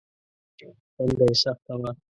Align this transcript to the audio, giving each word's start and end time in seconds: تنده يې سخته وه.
تنده 0.95 1.25
يې 1.31 1.35
سخته 1.43 1.73
وه. 1.79 1.91